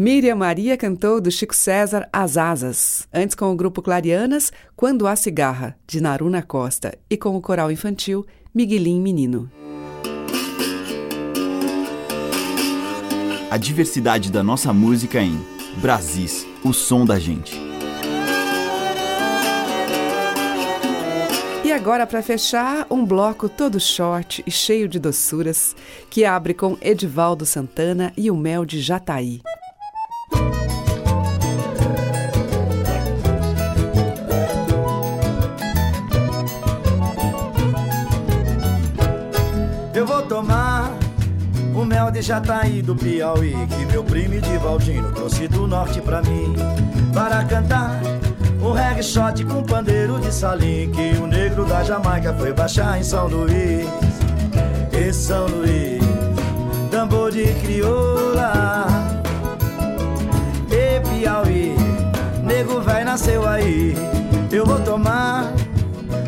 Miriam 0.06 0.36
Maria 0.36 0.76
cantou 0.76 1.20
do 1.20 1.32
Chico 1.32 1.52
César 1.52 2.08
As 2.12 2.36
Asas, 2.36 3.08
antes 3.12 3.34
com 3.34 3.50
o 3.50 3.56
grupo 3.56 3.82
Clarianas, 3.82 4.52
Quando 4.76 5.04
Há 5.04 5.16
Cigarra, 5.16 5.76
de 5.84 6.00
Naruna 6.00 6.42
Costa, 6.42 6.96
e 7.10 7.16
com 7.16 7.36
o 7.36 7.40
coral 7.40 7.72
infantil 7.72 8.24
Miguelim 8.54 9.00
Menino. 9.00 9.50
A 13.50 13.56
diversidade 13.56 14.30
da 14.30 14.44
nossa 14.44 14.72
música 14.72 15.20
em 15.20 15.44
Brasis, 15.78 16.46
o 16.62 16.72
som 16.72 17.04
da 17.04 17.18
gente. 17.18 17.60
E 21.64 21.72
agora, 21.72 22.06
para 22.06 22.22
fechar, 22.22 22.86
um 22.88 23.04
bloco 23.04 23.48
todo 23.48 23.80
short 23.80 24.44
e 24.46 24.52
cheio 24.52 24.88
de 24.88 25.00
doçuras, 25.00 25.74
que 26.08 26.24
abre 26.24 26.54
com 26.54 26.78
Edivaldo 26.80 27.44
Santana 27.44 28.12
e 28.16 28.30
o 28.30 28.36
Mel 28.36 28.64
de 28.64 28.80
Jataí. 28.80 29.42
De 42.16 42.22
Jataí 42.22 42.80
do 42.80 42.96
Piauí 42.96 43.54
Que 43.68 43.84
meu 43.92 44.02
primo 44.02 44.40
de 44.40 44.56
Valdino 44.56 45.12
trouxe 45.12 45.46
do 45.48 45.66
norte 45.66 46.00
pra 46.00 46.22
mim. 46.22 46.54
Para 47.12 47.44
cantar 47.44 48.00
o 48.62 48.72
reggae 48.72 49.02
shot 49.02 49.44
com 49.44 49.62
pandeiro 49.62 50.18
de 50.18 50.32
salim 50.32 50.90
Que 50.92 51.18
o 51.18 51.26
negro 51.26 51.66
da 51.66 51.84
Jamaica 51.84 52.32
foi 52.32 52.52
baixar 52.54 52.98
em 52.98 53.02
São 53.02 53.26
Luís. 53.26 53.86
E 54.92 55.12
São 55.12 55.46
Luís, 55.46 56.02
tambor 56.90 57.30
de 57.30 57.44
crioula. 57.60 58.86
E 60.70 61.00
Piauí, 61.00 61.76
nego 62.42 62.80
véi 62.80 63.04
nasceu 63.04 63.46
aí. 63.46 63.94
Eu 64.50 64.64
vou 64.64 64.80
tomar 64.80 65.52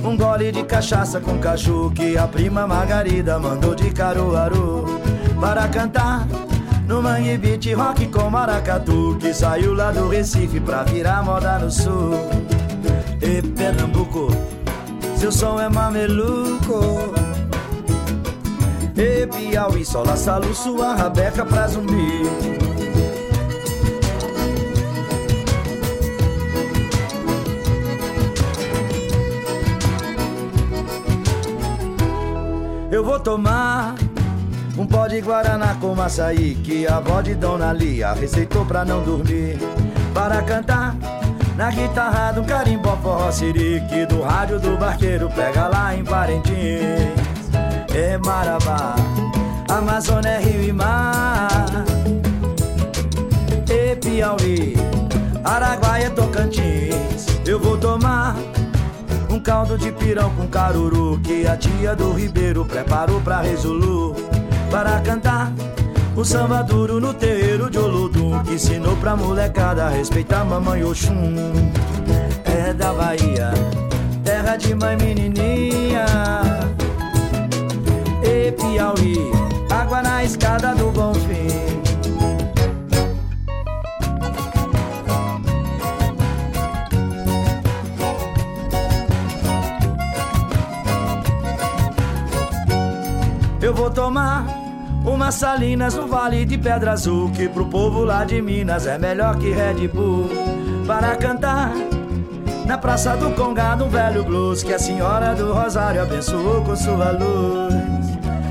um 0.05 0.15
gole 0.17 0.53
de 0.53 0.63
cachaça 0.65 1.19
com 1.19 1.39
caju 1.39 1.91
que 1.95 2.19
a 2.19 2.29
prima 2.29 2.67
Margarida 2.67 3.39
mandou 3.39 3.75
de 3.75 3.91
Caruaru 3.91 5.08
para 5.41 5.69
cantar. 5.69 6.27
No 6.87 7.03
Mangue 7.03 7.37
Beat 7.37 7.75
Rock 7.75 8.07
com 8.07 8.31
maracatu 8.31 9.19
Que 9.21 9.35
saiu 9.35 9.75
lá 9.75 9.91
do 9.91 10.09
Recife 10.09 10.59
pra 10.59 10.85
virar 10.85 11.23
moda 11.23 11.59
no 11.59 11.71
sul. 11.71 12.15
E 13.21 13.43
Pernambuco, 13.43 14.29
seu 15.17 15.31
som 15.31 15.61
é 15.61 15.69
mameluco. 15.69 17.13
E 18.97 19.27
Piauí, 19.27 19.85
sola 19.85 20.17
salu, 20.17 20.55
sua 20.55 20.95
rabeca 20.95 21.45
pra 21.45 21.69
zumbi. 21.69 22.23
Eu 32.91 33.05
vou 33.05 33.21
tomar 33.21 33.95
um 34.79 34.87
pó 34.87 35.09
de 35.09 35.21
guaraná 35.21 35.75
com 35.81 36.01
açaí 36.01 36.55
Que 36.55 36.87
a 36.87 36.99
avó 36.99 37.21
de 37.21 37.35
Dona 37.35 37.73
Lia 37.73 38.13
receitou 38.13 38.65
pra 38.65 38.85
não 38.85 39.03
dormir. 39.03 39.59
Para 40.15 40.41
cantar 40.43 40.95
na 41.57 41.71
guitarra 41.71 42.33
do 42.33 42.45
carimbó 42.45 42.97
forró 43.03 43.33
sirique 43.33 44.07
Do 44.07 44.23
rádio 44.23 44.61
do 44.61 44.79
barqueiro 44.79 45.29
pega 45.35 45.67
lá 45.67 45.95
em 45.95 46.05
Parintins. 46.05 47.51
É 47.93 48.17
Marabá, 48.19 48.95
Amazônia 49.69 50.39
rio 50.39 50.63
e 50.63 50.73
mar. 50.73 51.49
E 53.69 53.97
Piauí, 53.97 54.77
Araguaia, 55.43 56.11
Tocantins. 56.11 57.27
Eu 57.45 57.59
vou 57.59 57.77
tomar 57.77 58.37
um 59.29 59.41
caldo 59.41 59.77
de 59.77 59.91
pirão 59.91 60.31
com 60.37 60.47
caruru 60.47 61.19
que 61.21 61.47
a 61.47 61.57
tia 61.57 61.97
do 61.97 62.13
Ribeiro 62.13 62.65
preparou 62.65 63.21
pra 63.21 63.41
Resolu 63.41 64.28
para 64.71 65.01
cantar 65.01 65.53
o 66.17 66.25
samba 66.25 66.63
duro 66.63 67.01
no 67.01 67.15
terreiro 67.15 67.71
de 67.71 67.79
Olodum 67.79 68.43
que 68.43 68.55
ensinou 68.55 68.97
pra 68.97 69.15
molecada 69.17 69.89
respeitar 69.89 70.45
mamãe 70.45 70.83
Oxum. 70.85 71.35
É 72.45 72.73
da 72.73 72.93
Bahia, 72.93 73.53
terra 74.25 74.57
de 74.57 74.75
mãe 74.75 74.97
menininha. 74.97 76.07
E 78.23 78.51
Piauí, 78.53 79.31
água 79.71 80.03
na 80.03 80.25
escada 80.25 80.75
do 80.75 80.91
Bonfim. 80.91 81.47
Eu 93.61 93.75
vou 93.75 93.91
tomar 93.91 94.58
umas 95.09 95.35
salinas 95.35 95.95
no 95.95 96.07
Vale 96.07 96.45
de 96.45 96.59
Pedra 96.59 96.93
Azul 96.93 97.31
Que 97.31 97.49
pro 97.49 97.67
povo 97.67 98.05
lá 98.05 98.25
de 98.25 98.41
Minas 98.41 98.87
é 98.87 98.99
melhor 98.99 99.37
que 99.39 99.51
Red 99.51 99.89
Bull. 99.89 100.29
Para 100.87 101.17
cantar 101.17 101.73
na 102.67 102.77
Praça 102.77 103.17
do 103.17 103.31
Congado 103.31 103.85
um 103.85 103.89
velho 103.89 104.25
blues 104.25 104.63
Que 104.63 104.75
a 104.75 104.79
Senhora 104.79 105.35
do 105.35 105.53
Rosário 105.53 106.03
abençoou 106.03 106.63
com 106.63 106.77
sua 106.77 107.11
luz. 107.13 107.75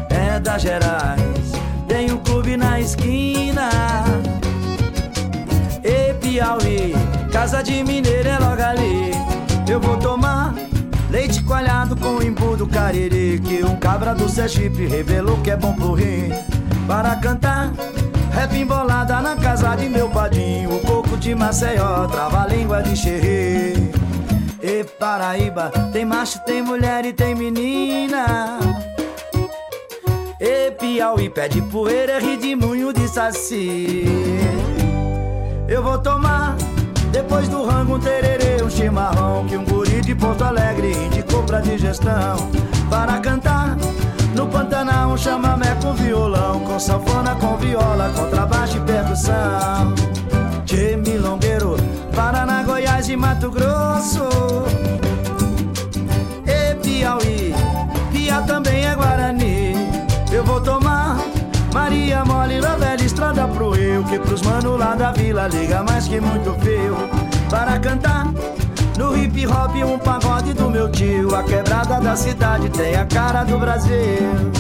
É 0.10 0.40
da 0.40 0.58
Gerais, 0.58 1.52
tem 1.88 2.12
um 2.12 2.18
clube 2.18 2.58
na 2.58 2.80
esquina. 2.80 3.70
E 5.84 6.14
Piauí, 6.16 6.94
casa 7.32 7.62
de 7.62 7.84
mineiro 7.84 8.30
é 8.30 8.40
logo 8.40 8.62
ali. 8.62 9.12
Eu 9.70 9.80
vou 9.80 9.98
tomar 9.98 10.54
coalhado 11.48 11.96
com 11.96 12.22
imbu 12.22 12.58
do 12.58 12.68
cariri 12.68 13.40
Que 13.40 13.64
um 13.64 13.78
cabra 13.78 14.14
do 14.14 14.28
Sergipe 14.30 14.86
revelou 14.86 15.38
que 15.42 15.50
é 15.50 15.58
bom 15.58 15.74
pro 15.74 15.94
rim. 15.94 16.30
Para 16.86 17.16
cantar 17.16 17.72
Rap 18.32 18.54
embolada 18.54 19.22
na 19.22 19.36
casa 19.36 19.76
de 19.76 19.90
meu 19.90 20.10
padrinho 20.10 20.76
O 20.76 20.80
coco 20.82 21.18
de 21.18 21.34
Maceió, 21.34 22.06
trava-língua 22.08 22.84
de 22.84 22.96
xerri. 22.96 23.92
E 24.62 24.84
Paraíba, 24.84 25.72
tem 25.94 26.04
macho, 26.04 26.40
tem 26.44 26.62
mulher 26.62 27.06
e 27.06 27.14
tem 27.14 27.34
menina. 27.34 28.60
E 30.42 30.72
Piauí, 30.72 31.30
pé 31.30 31.48
de 31.48 31.62
poeira, 31.62 32.14
é 32.14 32.20
redemoinho 32.20 32.92
de 32.92 33.08
saci. 33.08 34.04
Eu 35.70 35.84
vou 35.84 36.00
tomar 36.00 36.58
depois 37.28 37.50
do 37.50 37.66
rango 37.66 37.96
um 37.96 38.00
tererê, 38.00 38.64
um 38.64 38.70
chimarrão 38.70 39.46
Que 39.46 39.58
um 39.58 39.66
guri 39.66 40.00
de 40.00 40.16
Porto 40.16 40.46
Alegre 40.46 40.94
indicou 40.94 41.44
pra 41.44 41.60
digestão. 41.60 42.50
Para 42.90 43.20
cantar 43.20 43.76
no 44.34 44.48
Pantanal 44.48 45.12
um 45.12 45.18
chamamé 45.18 45.76
com 45.82 45.94
violão 45.94 46.62
Com 46.62 46.80
sanfona, 46.80 47.36
com 47.36 47.58
viola, 47.58 48.10
contrabaixo 48.16 48.78
e 48.78 48.82
percussão. 48.82 49.94
De 50.64 50.96
milongueiro, 50.96 51.76
Paraná, 52.16 52.64
Goiás 52.64 53.10
e 53.10 53.18
Mato 53.18 53.52
Grosso. 53.52 54.30
E 56.46 56.76
Piauí, 56.76 57.54
Pia 58.12 58.42
também 58.44 58.86
é 58.86 58.96
Guarani. 58.96 59.74
Eu 60.32 60.46
vou 60.46 60.62
tomar 60.62 61.18
Maria 61.74 62.24
mole 62.24 62.62
na 62.62 62.76
velha 62.76 63.04
estrada 63.04 63.48
pro 63.50 63.77
rio 63.98 64.04
Que 64.04 64.20
pros 64.20 64.42
mano 64.44 64.78
lá 64.78 64.96
da 64.96 65.12
vila 65.12 65.48
liga 65.48 65.84
mais 65.84 66.08
que 66.08 66.20
muito 66.20 66.54
fio 66.62 66.96
Para 67.50 67.80
cantar 67.80 68.28
no 68.98 69.16
hip 69.16 69.46
hop 69.46 69.76
um 69.76 70.00
pagode 70.00 70.54
do 70.54 70.72
meu 70.72 70.90
tio. 70.90 71.36
A 71.36 71.44
quebrada 71.44 72.00
da 72.02 72.16
cidade 72.16 72.68
tem 72.70 72.96
a 72.96 73.06
cara 73.06 73.44
do 73.44 73.60
Brasil 73.60 74.52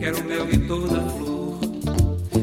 quero 0.00 0.24
mel 0.24 0.46
de 0.46 0.58
toda 0.60 0.98
flor, 1.10 1.58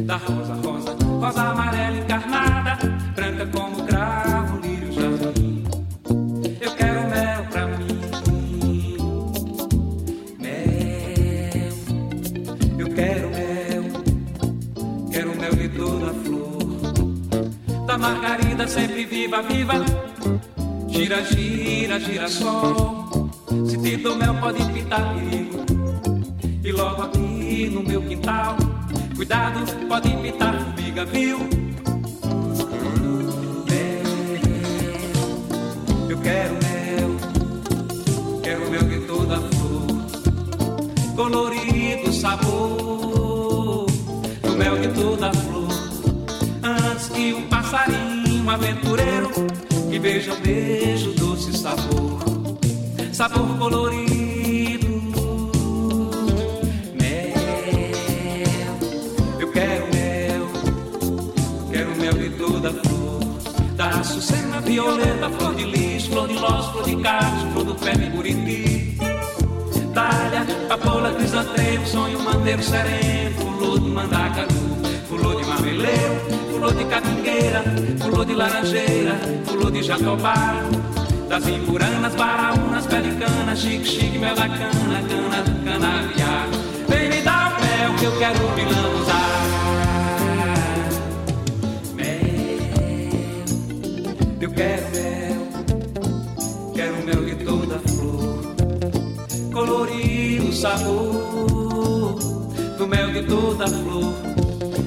da 0.05 0.17
rosa, 0.17 0.53
rosa, 0.63 0.95
rosa 1.19 1.41
amarela 1.41 1.97
encarnada, 1.97 2.77
branca 3.15 3.47
como 3.47 3.83
cravo, 3.83 4.59
lírio, 4.59 4.93
jasmim. 4.93 5.63
Eu 6.61 6.71
quero 6.75 7.09
mel 7.09 7.43
pra 7.49 7.65
mim, 7.65 8.97
mel, 10.37 11.73
eu 12.77 12.89
quero 12.93 13.29
mel, 13.31 13.83
quero 15.11 15.35
mel 15.35 15.55
de 15.55 15.69
toda 15.69 16.13
flor, 16.13 17.87
da 17.87 17.97
margarida 17.97 18.67
sempre 18.67 19.03
viva, 19.05 19.41
viva. 19.41 19.73
Gira, 20.89 21.23
gira, 21.23 21.99
gira 21.99 22.27
sol. 22.27 23.31
Se 23.65 23.77
te 23.77 23.97
dou 23.97 24.15
mel, 24.15 24.35
pode 24.35 24.63
pintar 24.71 25.15
perigo. 25.15 25.65
E 26.63 26.71
logo 26.71 27.01
aqui 27.03 27.26
no 27.65 27.81
meu 27.81 28.03
quintal, 28.03 28.55
cuidado, 29.15 29.65
pode 29.87 30.09
pintar 30.17 30.53
formiga, 30.53 31.03
viu? 31.05 31.39
Mel, 33.67 34.03
eu 36.07 36.17
quero 36.19 36.53
mel, 36.53 37.17
quero 38.43 38.69
mel 38.69 38.83
de 38.83 38.99
toda 39.07 39.37
flor. 39.41 39.87
Colorido 41.15 42.13
sabor 42.13 43.87
do 44.43 44.55
mel 44.55 44.77
de 44.77 44.89
toda 44.89 45.33
flor. 45.33 45.67
Antes 46.61 47.07
que 47.09 47.33
um 47.33 47.47
passarinho 47.47 48.47
aventureiro 48.47 49.31
que 49.89 49.97
beija 49.97 50.31
o 50.31 50.37
beijo, 50.41 51.11
doce 51.13 51.57
sabor, 51.57 52.19
sabor 53.11 53.57
colorido. 53.57 54.26
Da 63.97 64.01
açucena, 64.01 64.59
violeta, 64.61 65.29
flor 65.29 65.55
de 65.55 65.65
lis, 65.65 66.07
flor 66.07 66.27
de 66.27 66.35
loz, 66.35 66.67
flor 66.71 66.83
de 66.83 66.95
carlos, 66.97 67.51
flor 67.53 67.65
do 67.65 67.75
pé 67.75 67.91
de 67.97 68.09
buriti. 68.09 68.97
Dália, 69.93 70.45
papoula, 70.69 71.11
crisantemo, 71.13 71.85
sonho, 71.85 72.19
mandeiro 72.19 72.61
sereno, 72.61 73.31
fulô 73.39 73.79
de 73.79 73.89
mandacaru, 73.89 74.53
fulô 75.09 75.33
de 75.35 75.45
mameleiro, 75.45 76.15
fulô 76.51 76.71
de 76.71 76.85
catingueira, 76.85 77.63
fulô 77.99 78.23
de 78.23 78.35
laranjeira, 78.35 79.15
fulô 79.45 79.71
de 79.71 79.81
jatobá. 79.81 80.63
Das 81.27 81.47
impuranas, 81.47 82.15
baraunas, 82.15 82.85
pelicanas, 82.85 83.59
chique, 83.59 83.85
chique, 83.85 84.17
mel 84.19 84.35
da 84.35 84.47
cana, 84.47 85.01
cana 85.09 85.41
do 85.43 85.65
canavial. 85.65 86.47
que 87.99 88.05
eu 88.05 88.17
quero 88.19 88.55
me 88.55 88.63
lambuzar. 88.63 89.26
Quero 94.57 94.89
mel, 94.89 95.47
quero 96.73 97.05
mel 97.05 97.25
de 97.25 97.45
toda 97.45 97.79
flor, 97.79 98.55
colorir 99.53 100.41
o 100.41 100.51
sabor 100.51 102.17
do 102.75 102.87
mel 102.87 103.13
de 103.13 103.21
toda 103.23 103.67
flor. 103.67 104.13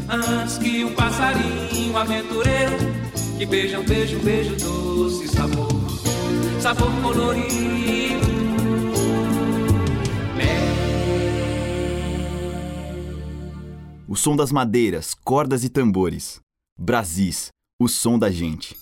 Antes 0.09 0.59
que 0.59 0.85
um 0.85 0.93
passarinho 0.93 1.97
aventureiro 1.97 2.77
que 3.39 3.47
beija 3.47 3.79
um 3.79 3.85
beijo, 3.85 4.19
beijo 4.19 4.57
doce 4.57 5.29
sabor, 5.29 5.69
sabor 6.61 6.91
colorido. 7.01 8.31
O 14.09 14.17
som 14.17 14.35
das 14.35 14.51
madeiras, 14.51 15.15
cordas 15.15 15.63
e 15.63 15.69
tambores. 15.69 16.41
Brasis, 16.77 17.51
o 17.81 17.87
som 17.87 18.19
da 18.19 18.29
gente. 18.29 18.77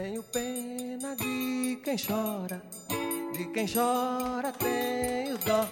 Tenho 0.00 0.22
pena 0.22 1.16
de 1.16 1.80
quem 1.82 1.96
chora, 1.96 2.62
de 3.32 3.44
quem 3.46 3.66
chora 3.66 4.52
tenho 4.52 5.36
dó. 5.38 5.66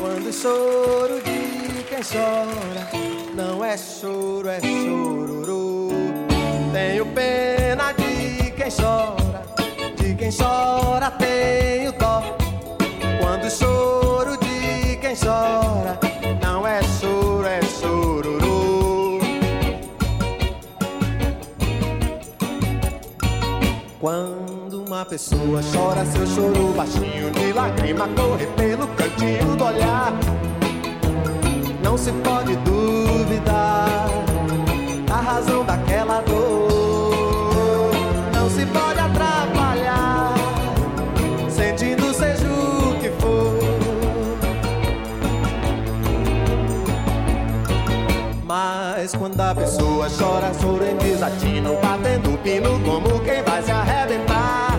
Quando 0.00 0.32
choro 0.32 1.20
de 1.20 1.82
quem 1.90 2.02
chora 2.02 2.88
não 3.34 3.62
é 3.62 3.76
choro, 3.76 4.48
é 4.48 4.58
chororô. 4.60 5.90
Tenho 6.72 7.04
pena 7.12 7.92
de 7.92 8.50
quem 8.52 8.70
chora, 8.70 9.42
de 9.98 10.14
quem 10.14 10.30
chora 10.32 11.10
tenho 11.10 11.92
dó. 11.92 12.22
Quando 13.20 13.44
o 13.44 13.50
choro 13.50 14.38
de 14.38 14.47
Quando 24.08 24.84
uma 24.86 25.04
pessoa 25.04 25.60
chora, 25.70 26.02
seu 26.06 26.26
choro 26.28 26.72
baixinho 26.72 27.30
de 27.30 27.52
lágrima 27.52 28.08
corre 28.16 28.46
pelo 28.56 28.88
cantinho 28.96 29.54
do 29.54 29.62
olhar. 29.62 30.14
Não 31.84 31.98
se 31.98 32.10
pode 32.24 32.56
duvidar 32.56 34.08
a 35.12 35.20
razão 35.20 35.62
daquela 35.62 36.22
dor. 36.22 36.67
Quando 49.16 49.40
a 49.40 49.54
pessoa 49.54 50.06
chora, 50.10 50.52
choro 50.60 50.84
em 50.84 50.96
desatino, 50.96 51.76
batendo 51.80 52.36
pino 52.42 52.78
como 52.84 53.20
quem 53.20 53.42
vai 53.42 53.62
se 53.62 53.70
arrebentar. 53.70 54.77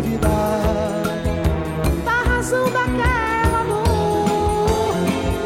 Duvidar 0.00 1.02
Da 2.04 2.22
razão 2.30 2.64
daquela 2.64 3.64
dor 3.64 4.94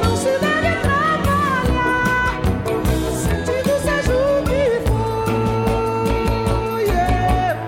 Não 0.03 0.17
se 0.17 0.39
deve 0.39 0.69
atrapalhar 0.69 2.41
Sentindo 3.13 3.75
seja 3.83 4.15
o 4.15 4.43
que 4.45 4.65
for 4.87 6.81
yeah. 6.81 7.59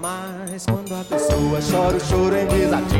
Mas 0.00 0.64
quando 0.66 0.94
a 0.94 1.04
pessoa 1.04 1.60
chora 1.60 1.96
o 1.96 2.00
choro 2.00 2.36
em 2.36 2.46
desatino 2.46 2.95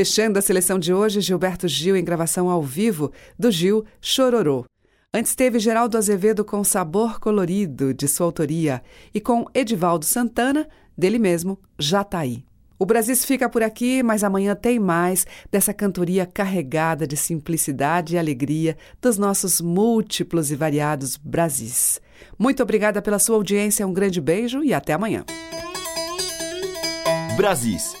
Fechando 0.00 0.38
a 0.38 0.42
seleção 0.42 0.78
de 0.78 0.94
hoje, 0.94 1.20
Gilberto 1.20 1.68
Gil 1.68 1.94
em 1.94 2.02
gravação 2.02 2.48
ao 2.48 2.62
vivo 2.62 3.12
do 3.38 3.50
Gil 3.50 3.84
Chororô. 4.00 4.64
Antes 5.12 5.34
teve 5.34 5.58
Geraldo 5.58 5.98
Azevedo 5.98 6.42
com 6.42 6.64
Sabor 6.64 7.20
Colorido, 7.20 7.92
de 7.92 8.08
sua 8.08 8.24
autoria, 8.24 8.82
e 9.12 9.20
com 9.20 9.44
Edivaldo 9.52 10.06
Santana, 10.06 10.66
dele 10.96 11.18
mesmo, 11.18 11.58
Jataí. 11.78 12.42
O 12.78 12.86
Brasis 12.86 13.26
fica 13.26 13.46
por 13.46 13.62
aqui, 13.62 14.02
mas 14.02 14.24
amanhã 14.24 14.54
tem 14.54 14.78
mais 14.78 15.26
dessa 15.52 15.74
cantoria 15.74 16.24
carregada 16.24 17.06
de 17.06 17.14
simplicidade 17.14 18.14
e 18.14 18.18
alegria 18.18 18.78
dos 19.02 19.18
nossos 19.18 19.60
múltiplos 19.60 20.50
e 20.50 20.56
variados 20.56 21.18
Brasis. 21.18 22.00
Muito 22.38 22.62
obrigada 22.62 23.02
pela 23.02 23.18
sua 23.18 23.36
audiência, 23.36 23.86
um 23.86 23.92
grande 23.92 24.18
beijo 24.18 24.64
e 24.64 24.72
até 24.72 24.94
amanhã. 24.94 25.26
Brasis. 27.36 28.00